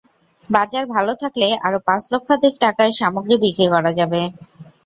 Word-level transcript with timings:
বাজার 0.49 0.83
ভালো 0.95 1.13
থাকলে 1.21 1.47
আরও 1.65 1.79
পাঁচ 1.87 2.03
লক্ষাধিক 2.13 2.53
টাকার 2.63 2.89
সামগ্রী 2.99 3.35
বিক্রি 3.43 3.65
করা 3.73 3.91
যাবে। 3.99 4.21